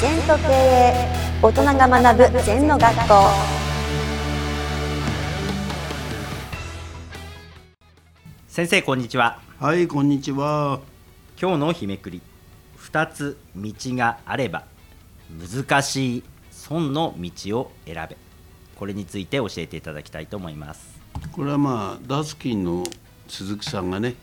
[0.00, 1.08] 全と経営
[1.42, 3.14] 大人が学ぶ全の学校。
[8.48, 9.42] 先生こんにちは。
[9.58, 10.80] はい、こんにちは。
[11.38, 12.22] 今日の日めくり。
[12.78, 14.64] 2つ道があれば
[15.28, 18.16] 難しい損の道を選べ。
[18.76, 20.98] これについて教えていただきたいと思います。
[21.30, 22.84] これはまあダスキンの
[23.28, 24.14] 鈴木さんがね、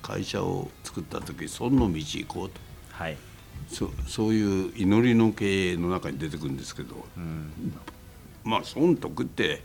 [0.00, 2.60] 会社を作った時、損の道行こうと。
[2.92, 3.16] はい
[3.68, 7.04] そそういう祈りの経営の中に出てくるんですけど、
[8.44, 9.62] まあ損得って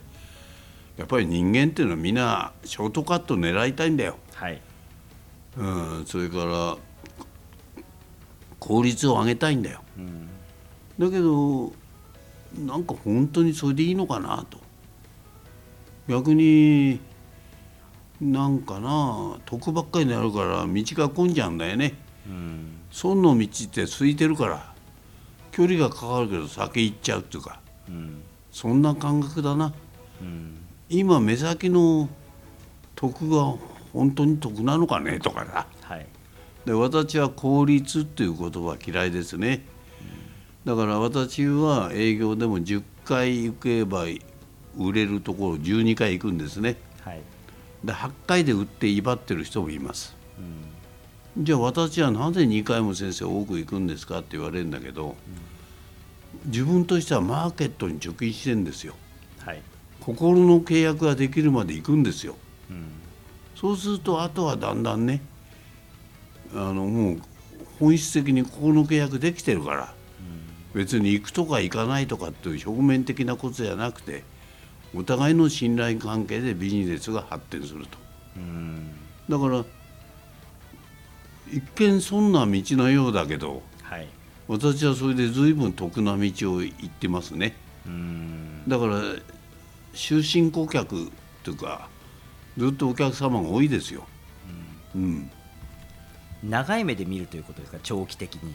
[0.97, 4.17] やっぱり人間っていうのはみんなショートカット狙いたいんだよ。
[4.33, 4.61] はい。
[5.57, 5.67] う
[6.02, 6.77] ん、それから
[8.59, 9.81] 効率を上げたいんだよ。
[10.97, 11.71] だけど
[12.58, 14.59] なんか本当にそれでいいのかなと。
[16.08, 16.99] 逆に
[18.19, 21.94] なんかな得ばっかりになるから道が混んじゃうんだよね。
[22.27, 24.73] うん損の道って空いてるから
[25.52, 29.73] 距離がかかるけど先行っちゃうっていうかうんそんな感覚だな。
[30.22, 30.56] うん
[30.90, 32.10] 今目先の
[32.95, 33.54] 得が
[33.94, 36.08] 本当に得なのかねとかさはい。
[36.66, 39.66] で私は効率っていう言葉嫌いですね。
[40.66, 44.06] だから私は営業でも10回行けば
[44.78, 46.78] 売れるところ12回行くんですね。
[47.02, 47.22] はい。
[47.84, 50.16] で8回で売って威張ってる人もいます。
[50.38, 50.78] うん
[51.38, 55.16] じゃあ私はなぜ2回も先生多く行くんですかって言われるんだけど
[56.45, 58.95] 自分としてはマーケットに貯金してんですよ。
[59.39, 59.61] はい。
[59.99, 62.36] 心の契約ができるまで行くんですよ。
[62.69, 62.86] うん。
[63.55, 65.21] そうするとあとはだんだんね
[66.53, 67.21] あのもう
[67.80, 69.93] 本質的に心の契約できてるから
[70.73, 74.23] 別に行くとか行かないとかっていう表面的なことじゃなくて
[74.95, 77.97] お互いの信頼関係でビジネスが発展すると。
[78.38, 78.91] うん。
[79.30, 79.64] だから
[81.52, 84.08] 一見そんな道のようだけどはい。
[84.47, 87.55] 私はそれで随分得な道を行ってますね。
[87.86, 88.64] うん。
[88.67, 89.02] だから
[89.93, 91.11] 終身顧客
[91.43, 91.89] というか
[92.58, 94.05] ずっとお客様が多いですよ、
[94.93, 95.32] うん、
[96.43, 97.80] 長い目で見るということですか？
[97.81, 98.54] 長期的に。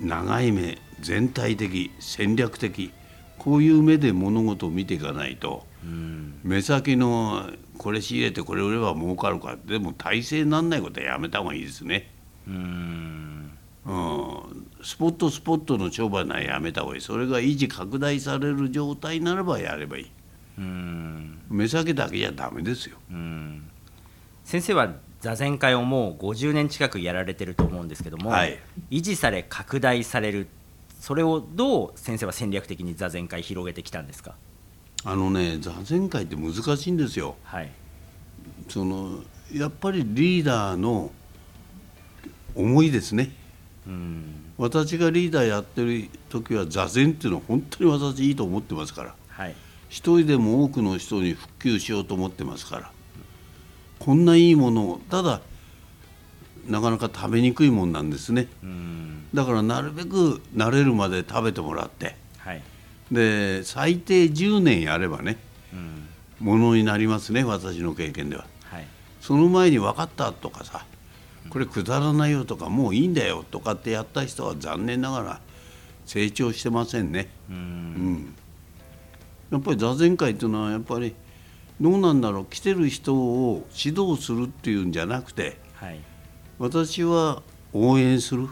[0.00, 2.90] 長い目全体的戦略的
[3.38, 6.40] こういう目で物事を見ていかないとうん。
[6.42, 9.56] 目先のこれ仕入れてこれ売れば儲かるか。
[9.64, 12.10] でも体制にならないことはやめた方がいいですね、
[12.46, 13.50] うん。
[13.86, 17.00] うん、スポットスポットの商売ならやめた方がいい。
[17.00, 20.10] それが維持拡大される状態ならばやればいい。
[20.58, 21.38] うん。
[21.48, 22.98] 目先だけじゃダメですよ。
[23.10, 23.70] うん。
[24.44, 28.58] 先生は座禅会をもう50年近くやられてると思うんですけども、はい。
[28.90, 30.48] 維持され拡大される
[31.00, 34.34] それをどう先生は戦略的に座禅会広げてきたんですか？
[35.04, 37.36] あのね座禅会って難しいんですよ。
[37.44, 37.70] はい。
[38.68, 39.22] その
[39.52, 41.10] やっぱりリーダーの
[42.54, 43.30] 思いですね。
[43.86, 44.52] うん。
[44.58, 49.14] 私がリーダーやってる時は座禅っていうのは本当に私いいと思ってますから。
[49.28, 49.54] はい。
[49.88, 52.90] 一人でも多くの人に復旧しようと思ってますから。
[54.00, 55.00] こんないいものを。
[55.08, 55.40] ただ
[56.68, 58.46] なかなか食べにくいもんなんですね。
[58.62, 59.26] うん。
[59.34, 62.14] だからなるべく慣れるまで食べてもらって。
[62.38, 62.62] はい。
[63.10, 65.38] で最低10年やればね
[65.72, 66.08] うん。
[66.40, 68.44] ものになりますね私の経験では。
[68.64, 68.86] はい。
[69.20, 70.84] その前に分かったとかさ
[71.50, 75.40] これくだらないよとかもういいんだよとかってやった人は残念ながら
[76.04, 77.28] 成長してませんね。
[77.48, 78.34] ううんん、
[79.50, 81.14] やっぱり座禅会っていうのはやっぱり
[81.80, 86.00] どうなんだろう来てる人を指導するっていうんじゃなくてはい
[86.58, 87.42] 私は
[87.72, 88.42] 応援する。
[88.42, 88.44] う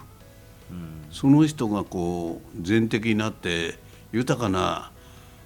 [0.75, 1.07] ん。
[1.11, 3.79] その人がこう全的になって
[4.13, 4.91] 豊かな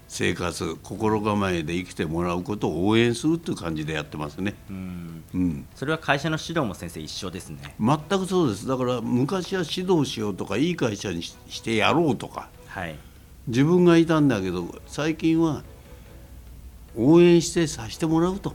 [0.09, 4.54] 生活心構えで生きてもらうことを応援するっていう感じでやってますね。
[4.69, 5.25] うん。
[5.32, 5.66] うん。
[5.76, 7.76] それは会社の指導も先生一緒ですね。
[7.78, 8.66] 全くそうです。
[8.66, 12.49] だから昔は指導しようとかいい会社にししてやろうとか。
[12.66, 12.99] はい。
[13.47, 15.62] 自分がいたんだけど最近は
[16.97, 18.54] 応援してさせてもらうと、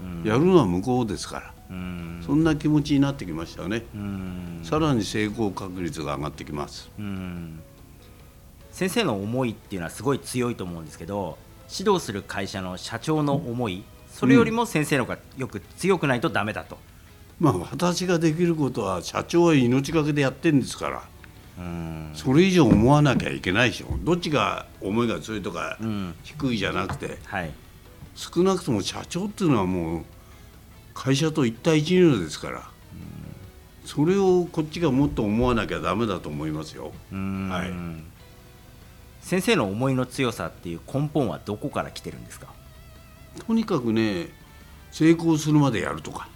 [0.00, 0.22] うん。
[0.24, 2.22] やるのは向こうですから、うん。
[2.24, 4.60] そんな気持ちになってきましたね、うん。
[4.62, 6.90] さらに成功確率が上がってきます。
[6.98, 7.60] うん。
[8.72, 11.38] 先生の思いっていうのはすごい強いと思うんですけど
[11.74, 16.78] 指導する会社の社長の思いそれよりも先生の方がよく強くないとダメだと、
[17.38, 21.02] まあ私ができることは社長は命がけでやってるんですから。
[21.58, 22.10] うん。
[22.14, 23.88] それ以上思わなきゃいけないでしょ。
[24.04, 26.14] どっちが思いが強いとかうん。
[26.22, 27.18] 低いじゃなくて。
[27.24, 27.50] はい。
[28.14, 30.04] 少なくとも社長っていうのはもう
[30.98, 32.70] 会社と一対一のですから、
[33.84, 36.92] それをこっちがもっと思わなきゃダメだと思いますよ。
[37.12, 37.48] うん。
[37.50, 37.72] はい。
[39.20, 42.48] 先生の思いの強さっていう根本はどこから来てるんですか？
[43.46, 44.28] とにかくね
[44.90, 46.28] 成功するまでやるとか。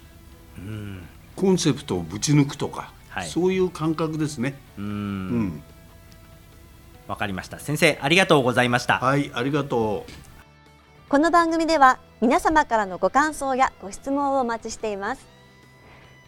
[0.59, 1.03] うん。
[1.37, 3.29] コンセプトをぶち抜くとか、はい。
[3.29, 4.61] そういう感覚ですね。
[4.77, 5.63] ううんん。
[7.09, 7.59] わかりました。
[7.59, 8.99] 先生ありがとうございました。
[8.99, 10.30] はいありがとう
[11.11, 15.27] この番組では皆様からのご感想やご質問をお待ちしています。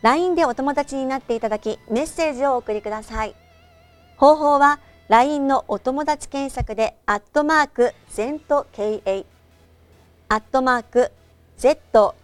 [0.02, 3.36] LINE でお友達になっていただきメッセージをお送りください。
[4.16, 9.24] 方法は LINE のお友達検索でアットマーク ZENTKA
[10.28, 11.12] アットマーク
[11.58, 12.14] ZENTO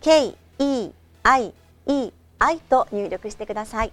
[0.00, 1.52] KEIEI
[2.70, 3.92] と入力してください。